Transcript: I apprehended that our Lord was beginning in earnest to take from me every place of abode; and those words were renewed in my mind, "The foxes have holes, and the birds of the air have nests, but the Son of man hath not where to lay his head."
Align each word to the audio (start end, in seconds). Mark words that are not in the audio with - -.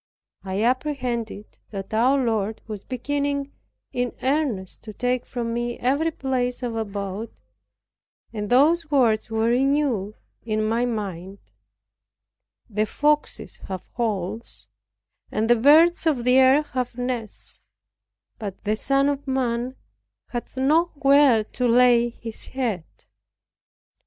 I 0.43 0.63
apprehended 0.63 1.59
that 1.69 1.93
our 1.93 2.17
Lord 2.17 2.63
was 2.65 2.83
beginning 2.83 3.51
in 3.93 4.15
earnest 4.23 4.81
to 4.85 4.93
take 4.93 5.27
from 5.27 5.53
me 5.53 5.77
every 5.77 6.09
place 6.09 6.63
of 6.63 6.75
abode; 6.75 7.29
and 8.33 8.49
those 8.49 8.89
words 8.89 9.29
were 9.29 9.49
renewed 9.51 10.15
in 10.41 10.65
my 10.67 10.85
mind, 10.87 11.37
"The 12.67 12.87
foxes 12.87 13.57
have 13.67 13.85
holes, 13.93 14.65
and 15.31 15.47
the 15.47 15.55
birds 15.55 16.07
of 16.07 16.23
the 16.23 16.35
air 16.37 16.63
have 16.63 16.97
nests, 16.97 17.61
but 18.39 18.63
the 18.63 18.75
Son 18.75 19.07
of 19.07 19.27
man 19.27 19.75
hath 20.29 20.57
not 20.57 21.05
where 21.05 21.43
to 21.43 21.67
lay 21.67 22.09
his 22.09 22.47
head." 22.47 22.85